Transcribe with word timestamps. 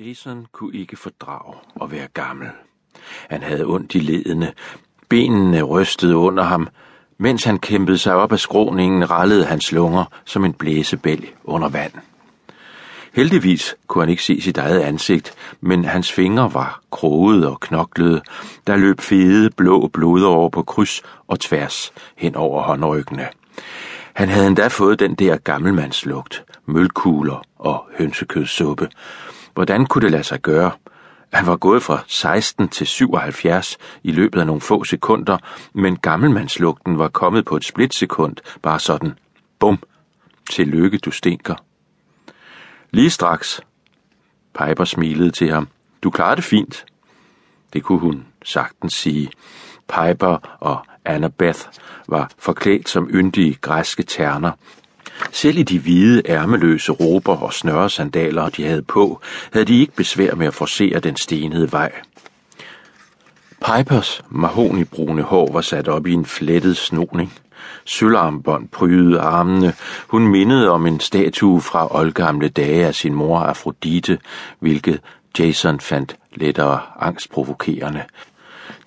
Jason 0.00 0.46
kunne 0.52 0.74
ikke 0.74 0.96
fordrage 0.96 1.54
at 1.82 1.90
være 1.90 2.06
gammel. 2.14 2.48
Han 3.30 3.42
havde 3.42 3.64
ondt 3.66 3.94
i 3.94 3.98
ledene. 3.98 4.52
Benene 5.08 5.62
rystede 5.62 6.16
under 6.16 6.42
ham. 6.42 6.68
Mens 7.18 7.44
han 7.44 7.58
kæmpede 7.58 7.98
sig 7.98 8.14
op 8.14 8.32
af 8.32 8.38
skråningen, 8.38 9.10
rallede 9.10 9.44
hans 9.44 9.72
lunger 9.72 10.04
som 10.24 10.44
en 10.44 10.52
blæsebælg 10.52 11.34
under 11.44 11.68
vand. 11.68 11.92
Heldigvis 13.12 13.76
kunne 13.86 14.02
han 14.02 14.08
ikke 14.08 14.24
se 14.24 14.40
sit 14.40 14.58
eget 14.58 14.80
ansigt, 14.80 15.34
men 15.60 15.84
hans 15.84 16.12
fingre 16.12 16.54
var 16.54 16.80
krogede 16.90 17.50
og 17.50 17.60
knoklede. 17.60 18.22
Der 18.66 18.76
løb 18.76 19.00
fede, 19.00 19.50
blå 19.50 19.90
over 20.26 20.48
på 20.48 20.62
kryds 20.62 21.02
og 21.26 21.40
tværs 21.40 21.92
hen 22.16 22.34
over 22.34 22.62
håndryggene. 22.62 23.28
Han 24.12 24.28
havde 24.28 24.46
endda 24.46 24.68
fået 24.68 25.00
den 25.00 25.14
der 25.14 25.36
gammelmandslugt, 25.36 26.44
mølkugler 26.66 27.42
og 27.58 27.84
hønsekødssuppe. 27.98 28.88
Hvordan 29.54 29.86
kunne 29.86 30.02
det 30.02 30.10
lade 30.10 30.24
sig 30.24 30.40
gøre? 30.40 30.70
Han 31.32 31.46
var 31.46 31.56
gået 31.56 31.82
fra 31.82 32.04
16 32.06 32.68
til 32.68 32.86
77 32.86 33.78
i 34.02 34.12
løbet 34.12 34.40
af 34.40 34.46
nogle 34.46 34.60
få 34.60 34.84
sekunder, 34.84 35.38
men 35.72 35.96
gammelmandslugten 35.96 36.98
var 36.98 37.08
kommet 37.08 37.44
på 37.44 37.56
et 37.56 37.64
splitsekund, 37.64 38.36
bare 38.62 38.80
sådan, 38.80 39.18
bum, 39.58 39.78
til 40.50 40.68
lykke 40.68 40.98
du 40.98 41.10
stinker. 41.10 41.54
Lige 42.90 43.10
straks. 43.10 43.60
Piper 44.58 44.84
smilede 44.84 45.30
til 45.30 45.50
ham. 45.50 45.68
Du 46.02 46.10
klarede 46.10 46.36
det 46.36 46.44
fint. 46.44 46.84
Det 47.72 47.82
kunne 47.82 47.98
hun 47.98 48.26
sagtens 48.44 48.92
sige. 48.94 49.30
Piper 49.88 50.58
og 50.60 50.86
Annabeth 51.04 51.60
var 52.08 52.30
forklædt 52.38 52.88
som 52.88 53.10
yndige 53.10 53.58
græske 53.60 54.02
terner, 54.02 54.52
selv 55.32 55.58
i 55.58 55.62
de 55.62 55.78
hvide, 55.78 56.22
ærmeløse 56.26 56.92
rober 56.92 57.36
og 57.36 57.52
snørresandaler, 57.52 58.48
de 58.48 58.64
havde 58.64 58.82
på, 58.82 59.20
havde 59.52 59.66
de 59.66 59.80
ikke 59.80 59.94
besvær 59.96 60.34
med 60.34 60.46
at 60.46 60.54
forsere 60.54 61.00
den 61.00 61.16
stenede 61.16 61.72
vej. 61.72 61.92
Pipers 63.66 64.22
mahonibrune 64.30 65.22
hår 65.22 65.52
var 65.52 65.60
sat 65.60 65.88
op 65.88 66.06
i 66.06 66.12
en 66.12 66.26
flettet 66.26 66.76
snoning. 66.76 67.32
Sølvarmbånd 67.84 68.68
prydede 68.68 69.20
armene. 69.20 69.74
Hun 70.08 70.28
mindede 70.28 70.70
om 70.70 70.86
en 70.86 71.00
statue 71.00 71.60
fra 71.60 71.96
oldgamle 71.96 72.48
dage 72.48 72.86
af 72.86 72.94
sin 72.94 73.14
mor 73.14 73.38
Afrodite, 73.38 74.18
hvilket 74.58 75.00
Jason 75.38 75.80
fandt 75.80 76.16
lettere 76.34 76.80
angstprovokerende. 77.00 78.02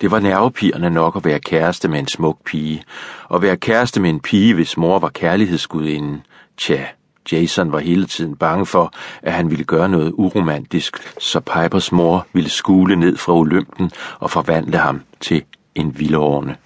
Det 0.00 0.10
var 0.10 0.20
nervepigerne 0.20 0.90
nok 0.90 1.16
at 1.16 1.24
være 1.24 1.40
kæreste 1.40 1.88
med 1.88 1.98
en 1.98 2.08
smuk 2.08 2.38
pige, 2.44 2.82
og 3.28 3.42
være 3.42 3.56
kæreste 3.56 4.00
med 4.00 4.10
en 4.10 4.20
pige, 4.20 4.54
hvis 4.54 4.76
mor 4.76 4.98
var 4.98 5.08
kærlighedsgudinden. 5.08 6.22
Tja, 6.56 6.84
Jason 7.32 7.72
var 7.72 7.78
hele 7.78 8.06
tiden 8.06 8.36
bange 8.36 8.66
for, 8.66 8.92
at 9.22 9.32
han 9.32 9.50
ville 9.50 9.64
gøre 9.64 9.88
noget 9.88 10.12
uromantisk, 10.14 11.18
så 11.20 11.40
Pipers 11.40 11.92
mor 11.92 12.26
ville 12.32 12.50
skule 12.50 12.96
ned 12.96 13.16
fra 13.16 13.32
Olympen 13.32 13.90
og 14.18 14.30
forvandle 14.30 14.78
ham 14.78 15.02
til 15.20 15.42
en 15.74 15.98
vildårne. 15.98 16.56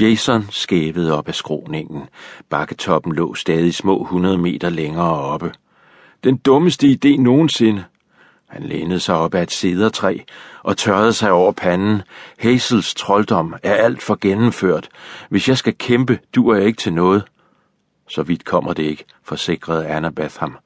Jason 0.00 0.46
skævede 0.50 1.18
op 1.18 1.28
af 1.28 1.34
skroningen. 1.34 2.02
Bakketoppen 2.50 3.12
lå 3.12 3.34
stadig 3.34 3.74
små 3.74 4.02
100 4.02 4.38
meter 4.38 4.68
længere 4.68 5.10
oppe. 5.10 5.52
Den 6.24 6.36
dummeste 6.36 6.86
idé 6.86 7.20
nogensinde, 7.20 7.84
han 8.48 8.62
lænede 8.62 9.00
sig 9.00 9.14
op 9.14 9.34
ad 9.34 9.42
et 9.42 9.52
cedertræ 9.52 10.18
og 10.62 10.76
tørrede 10.76 11.12
sig 11.12 11.32
over 11.32 11.52
panden. 11.52 12.02
Hazels 12.38 12.94
trolddom 12.94 13.54
er 13.62 13.74
alt 13.74 14.02
for 14.02 14.18
gennemført. 14.20 14.88
Hvis 15.28 15.48
jeg 15.48 15.58
skal 15.58 15.74
kæmpe, 15.78 16.18
duer 16.34 16.56
jeg 16.56 16.66
ikke 16.66 16.82
til 16.82 16.92
noget. 16.92 17.24
Så 18.08 18.22
vidt 18.22 18.44
kommer 18.44 18.72
det 18.72 18.82
ikke, 18.82 19.04
forsikrede 19.24 19.86
Annabeth 19.86 20.40
ham. 20.40 20.56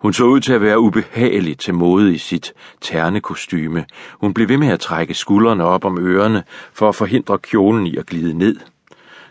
Hun 0.00 0.12
så 0.12 0.24
ud 0.24 0.40
til 0.40 0.52
at 0.52 0.60
være 0.60 0.80
ubehageligt 0.80 1.60
til 1.60 1.74
mode 1.74 2.14
i 2.14 2.18
sit 2.18 2.52
ternekostyme. 2.80 3.84
Hun 4.12 4.34
blev 4.34 4.48
ved 4.48 4.56
med 4.56 4.68
at 4.68 4.80
trække 4.80 5.14
skuldrene 5.14 5.64
op 5.64 5.84
om 5.84 5.98
ørerne 5.98 6.42
for 6.72 6.88
at 6.88 6.94
forhindre 6.94 7.38
kjolen 7.38 7.86
i 7.86 7.96
at 7.96 8.06
glide 8.06 8.38
ned. 8.38 8.56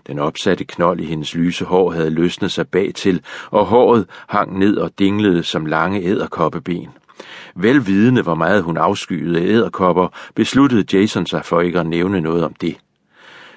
Den 0.07 0.19
opsatte 0.19 0.65
knold 0.65 0.99
i 0.99 1.05
hendes 1.05 1.35
lyse 1.35 1.65
hår 1.65 1.91
havde 1.91 2.09
løsnet 2.09 2.51
sig 2.51 2.67
bagtil, 2.67 3.21
og 3.51 3.65
håret 3.65 4.05
hang 4.27 4.59
ned 4.59 4.77
og 4.77 4.99
dinglede 4.99 5.43
som 5.43 5.65
lange 5.65 6.01
æderkoppeben. 6.01 6.89
Velvidende 7.55 8.21
hvor 8.21 8.35
meget 8.35 8.63
hun 8.63 8.77
afskyede 8.77 9.41
æderkopper, 9.41 10.07
besluttede 10.35 10.97
Jason 10.97 11.25
sig 11.25 11.45
for 11.45 11.61
ikke 11.61 11.79
at 11.79 11.85
nævne 11.85 12.21
noget 12.21 12.43
om 12.43 12.53
det. 12.53 12.77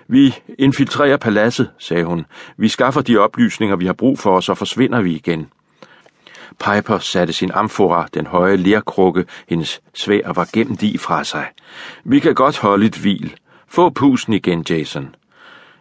Vi 0.09 0.35
infiltrerer 0.59 1.17
paladset, 1.17 1.71
sagde 1.79 2.05
hun. 2.05 2.27
Vi 2.57 2.69
skaffer 2.69 3.01
de 3.01 3.19
oplysninger, 3.19 3.77
vi 3.77 3.87
har 3.87 3.93
brug 3.93 4.19
for, 4.19 4.37
og 4.37 4.43
så 4.43 4.55
forsvinder 4.55 5.01
vi 5.01 5.15
igen. 5.15 5.49
Piper 6.51 6.99
satte 6.99 7.33
sin 7.33 7.51
amfora, 7.55 8.09
den 8.15 8.27
høje 8.27 8.57
lerkrukke, 8.57 9.25
hendes 9.49 9.81
svær 9.95 10.33
var 10.33 10.49
gemt 10.53 10.83
i 10.83 10.99
fra 10.99 11.25
sig. 11.25 11.47
Vi 12.05 12.19
kan 12.19 12.35
godt 12.35 12.59
holde 12.59 12.87
et 12.87 12.97
hvil. 12.97 13.35
Få 13.69 13.91
pusen 13.91 14.33
igen, 14.33 14.65
Jason. 14.71 15.15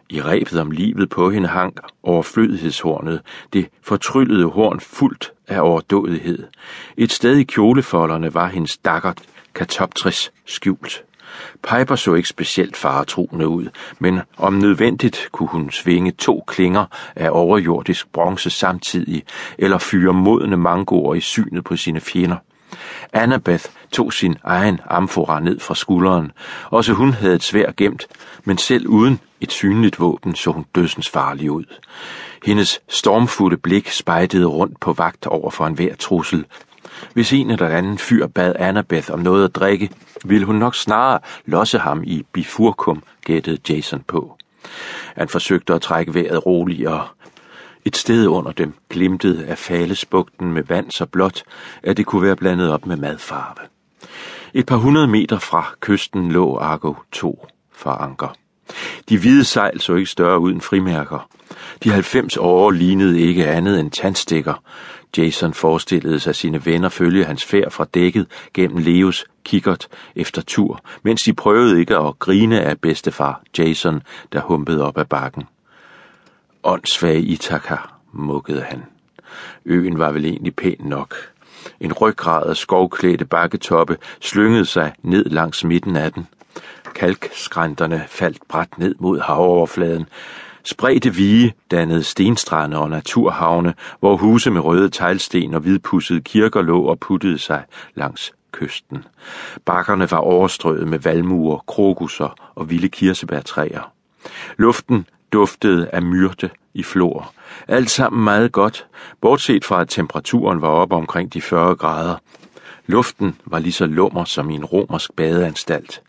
I 0.08 0.20
rebet 0.20 0.60
om 0.60 0.70
livet 0.70 1.08
på 1.08 1.30
hende 1.30 1.48
hang 1.48 1.76
overflødighedshornet, 2.02 3.20
det 3.52 3.68
fortryllede 3.82 4.44
horn 4.46 4.80
fuldt 4.80 5.32
af 5.48 5.60
overdådighed. 5.60 6.46
Et 6.96 7.12
sted 7.12 7.36
i 7.36 7.44
kjolefolderne 7.44 8.34
var 8.34 8.46
hendes 8.48 8.76
dakkert 8.76 9.22
katoptris 9.54 10.32
skjult. 10.44 11.04
Piper 11.62 11.96
så 11.96 12.14
ikke 12.14 12.28
specielt 12.28 12.76
faretruende 12.76 13.48
ud, 13.48 13.66
men 13.98 14.20
om 14.36 14.52
nødvendigt 14.52 15.28
kunne 15.32 15.48
hun 15.48 15.70
svinge 15.70 16.12
to 16.12 16.44
klinger 16.46 16.86
af 17.16 17.28
overjordisk 17.32 18.12
bronze 18.12 18.50
samtidig, 18.50 19.22
eller 19.58 19.78
fyre 19.78 20.12
modne 20.12 20.56
mangoer 20.56 21.14
i 21.14 21.20
synet 21.20 21.64
på 21.64 21.76
sine 21.76 22.00
fjender. 22.00 22.36
Annabeth 23.16 23.64
tog 23.92 24.12
sin 24.12 24.36
egen 24.44 24.80
amfora 24.90 25.40
ned 25.40 25.60
fra 25.60 25.74
skulderen. 25.74 26.32
Også 26.70 26.92
hun 26.92 27.12
havde 27.12 27.34
et 27.34 27.42
svær 27.42 27.72
gemt, 27.76 28.06
men 28.44 28.58
selv 28.58 28.86
uden 28.86 29.20
et 29.40 29.52
synligt 29.52 30.00
våben 30.00 30.34
så 30.34 30.50
hun 30.50 30.66
dødsens 30.74 31.08
farlig 31.08 31.50
ud. 31.50 31.64
Hendes 32.44 32.80
stormfulde 32.88 33.56
blik 33.56 33.90
spejtede 33.90 34.46
rundt 34.46 34.80
på 34.80 34.92
vagt 34.92 35.26
over 35.26 35.50
for 35.50 35.66
enhver 35.66 35.94
trussel. 35.94 36.44
Hvis 37.12 37.32
en 37.32 37.50
eller 37.50 37.68
anden 37.68 37.98
fyr 37.98 38.26
bad 38.26 38.54
Annabeth 38.58 39.12
om 39.12 39.18
noget 39.18 39.44
at 39.44 39.54
drikke, 39.54 39.90
ville 40.24 40.46
hun 40.46 40.56
nok 40.56 40.74
snarere 40.74 41.20
losse 41.46 41.78
ham 41.78 42.02
i 42.04 42.26
bifurkum, 42.32 43.02
gættede 43.24 43.58
Jason 43.68 44.02
på. 44.06 44.36
Han 45.16 45.28
forsøgte 45.28 45.74
at 45.74 45.82
trække 45.82 46.14
vejret 46.14 46.46
roligere. 46.46 47.08
Et 47.86 47.96
sted 47.96 48.26
under 48.26 48.52
dem 48.52 48.74
glimtede 48.90 49.46
af 49.46 49.58
falesbugten 49.58 50.52
med 50.52 50.62
vand 50.62 50.90
så 50.90 51.06
blåt, 51.06 51.42
at 51.82 51.96
det 51.96 52.06
kunne 52.06 52.22
være 52.22 52.36
blandet 52.36 52.72
op 52.72 52.86
med 52.86 52.96
madfarve. 52.96 53.68
Et 54.54 54.66
par 54.66 54.76
hundrede 54.76 55.08
meter 55.08 55.38
fra 55.38 55.74
kysten 55.80 56.32
lå 56.32 56.56
Argo 56.56 56.94
2 57.12 57.46
for 57.72 57.90
anker. 57.90 58.34
De 59.08 59.18
hvide 59.18 59.44
sejl 59.44 59.80
så 59.80 59.94
ikke 59.94 60.10
større 60.10 60.38
ud 60.38 60.52
end 60.52 60.60
frimærker. 60.60 61.28
De 61.84 61.90
90 61.90 62.36
år 62.36 62.70
lignede 62.70 63.20
ikke 63.20 63.46
andet 63.46 63.80
end 63.80 63.90
tandstikker. 63.90 64.62
Jason 65.16 65.54
forestillede 65.54 66.20
sig 66.20 66.34
sine 66.34 66.66
venner 66.66 66.88
følge 66.88 67.24
hans 67.24 67.44
færd 67.44 67.70
fra 67.70 67.86
dækket 67.94 68.26
gennem 68.54 68.78
Leos 68.78 69.24
kikkert 69.44 69.88
efter 70.16 70.42
tur, 70.42 70.80
mens 71.02 71.22
de 71.22 71.32
prøvede 71.32 71.80
ikke 71.80 71.96
at 71.96 72.18
grine 72.18 72.60
af 72.60 72.80
bedstefar 72.80 73.42
Jason, 73.58 74.02
der 74.32 74.40
humpede 74.40 74.84
op 74.84 74.98
ad 74.98 75.04
bakken 75.04 75.44
åndssvage 76.66 77.20
Itaka, 77.20 77.76
mukkede 78.12 78.62
han. 78.62 78.84
Øen 79.64 79.98
var 79.98 80.12
vel 80.12 80.24
egentlig 80.24 80.56
pæn 80.56 80.76
nok. 80.80 81.14
En 81.80 81.92
ryggrad 81.92 82.46
af 82.46 82.56
skovklædte 82.56 83.24
bakketoppe 83.24 83.96
slyngede 84.20 84.64
sig 84.64 84.92
ned 85.02 85.24
langs 85.24 85.64
midten 85.64 85.96
af 85.96 86.12
den. 86.12 86.26
Kalkskrænterne 86.94 88.04
faldt 88.08 88.48
bræt 88.48 88.78
ned 88.78 88.94
mod 88.98 89.20
havoverfladen. 89.20 90.06
Spredte 90.64 91.14
vige 91.14 91.54
dannede 91.70 92.02
stenstrande 92.02 92.78
og 92.78 92.90
naturhavne, 92.90 93.74
hvor 94.00 94.16
huse 94.16 94.50
med 94.50 94.60
røde 94.60 94.88
teglsten 94.88 95.54
og 95.54 95.60
hvidpussede 95.60 96.20
kirker 96.20 96.62
lå 96.62 96.82
og 96.82 96.98
puttede 97.00 97.38
sig 97.38 97.64
langs 97.94 98.32
kysten. 98.52 99.04
Bakkerne 99.64 100.10
var 100.10 100.18
overstrøget 100.18 100.88
med 100.88 100.98
valmuer, 100.98 101.58
krokusser 101.58 102.52
og 102.54 102.70
vilde 102.70 102.88
kirsebærtræer. 102.88 103.92
Luften 104.56 105.06
duftede 105.32 105.88
af 105.92 106.02
myrte 106.02 106.50
i 106.74 106.82
flor. 106.82 107.32
Alt 107.68 107.90
sammen 107.90 108.24
meget 108.24 108.52
godt, 108.52 108.86
bortset 109.20 109.64
fra 109.64 109.80
at 109.80 109.88
temperaturen 109.88 110.62
var 110.62 110.68
oppe 110.68 110.94
omkring 110.96 111.34
de 111.34 111.40
40 111.40 111.76
grader. 111.76 112.16
Luften 112.86 113.36
var 113.44 113.58
lige 113.58 113.72
så 113.72 113.86
lummer 113.86 114.24
som 114.24 114.50
i 114.50 114.54
en 114.54 114.64
romersk 114.64 115.10
badeanstalt. 115.16 116.02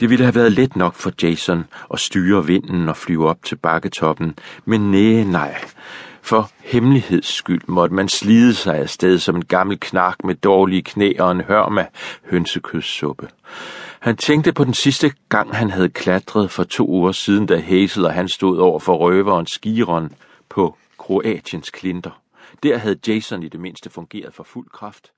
Det 0.00 0.10
ville 0.10 0.24
have 0.24 0.34
været 0.34 0.52
let 0.52 0.76
nok 0.76 0.94
for 0.94 1.12
Jason 1.22 1.64
at 1.92 2.00
styre 2.00 2.46
vinden 2.46 2.88
og 2.88 2.96
flyve 2.96 3.28
op 3.28 3.38
til 3.44 3.56
bakketoppen, 3.56 4.38
men 4.64 4.90
nej, 4.90 5.24
nej. 5.24 5.64
For 6.22 6.50
hemmeligheds 6.64 7.26
skyld 7.26 7.62
måtte 7.66 7.94
man 7.94 8.08
slide 8.08 8.54
sig 8.54 8.78
afsted 8.78 9.18
som 9.18 9.36
en 9.36 9.44
gammel 9.44 9.80
knark 9.80 10.24
med 10.24 10.34
dårlige 10.34 10.82
knæ 10.82 11.12
og 11.18 11.32
en 11.32 11.40
hørm 11.40 11.78
hønsekødssuppe. 12.30 13.28
Han 14.04 14.16
tænkte 14.16 14.52
på 14.52 14.64
den 14.64 14.74
sidste 14.74 15.12
gang, 15.28 15.56
han 15.56 15.70
havde 15.70 15.88
klatret 15.88 16.50
for 16.50 16.64
to 16.64 16.88
uger 16.88 17.12
siden, 17.12 17.46
da 17.46 17.60
Hazel 17.60 18.06
og 18.06 18.12
han 18.12 18.28
stod 18.28 18.58
over 18.58 18.78
for 18.78 18.96
røveren 18.96 19.46
Skiron 19.46 20.12
på 20.48 20.76
Kroatiens 20.98 21.70
klinter. 21.70 22.22
Der 22.62 22.78
havde 22.78 22.98
Jason 23.06 23.42
i 23.42 23.48
det 23.48 23.60
mindste 23.60 23.90
fungeret 23.90 24.34
for 24.34 24.44
fuld 24.44 24.68
kraft. 24.68 25.12